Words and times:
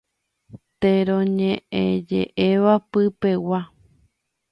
Teroñe'ẽje'éva 0.81 2.73
pypegua. 2.91 3.59